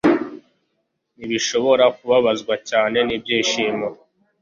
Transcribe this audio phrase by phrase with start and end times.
[1.17, 3.87] Nibishobora kubabazwa cyane nibyishimo